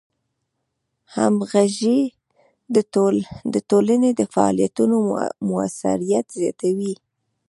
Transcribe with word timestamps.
همغږي 1.15 1.99
د 3.53 3.55
ټولنې 3.69 4.09
د 4.19 4.21
فعالیتونو 4.33 4.95
موثریت 5.49 6.27
زیاتوي. 6.39 6.93